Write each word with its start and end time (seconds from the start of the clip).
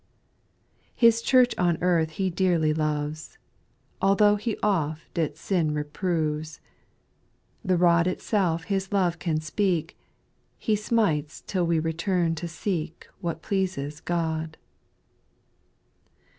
6. 0.85 0.89
His 0.95 1.21
church 1.21 1.53
on 1.59 1.77
earth 1.79 2.13
He 2.17 2.31
dearly 2.31 2.73
loves, 2.73 3.37
Altho' 4.01 4.35
He 4.35 4.57
oft 4.63 5.15
its 5.15 5.39
sin 5.39 5.75
reproves, 5.75 6.59
The 7.63 7.77
rod 7.77 8.07
itself 8.07 8.63
His 8.63 8.91
love 8.91 9.19
can 9.19 9.39
speak. 9.41 9.95
He 10.57 10.75
smites 10.75 11.43
till 11.45 11.67
we 11.67 11.77
return 11.77 12.33
to 12.33 12.47
seek 12.47 13.07
What 13.19 13.43
pleases 13.43 13.99
God. 14.01 14.57